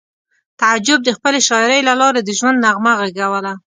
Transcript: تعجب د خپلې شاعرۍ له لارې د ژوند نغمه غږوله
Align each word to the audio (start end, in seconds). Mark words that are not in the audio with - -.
تعجب 0.59 0.99
د 1.03 1.09
خپلې 1.17 1.39
شاعرۍ 1.47 1.79
له 1.87 1.93
لارې 2.01 2.21
د 2.23 2.29
ژوند 2.39 2.61
نغمه 2.65 2.93
غږوله 3.01 3.53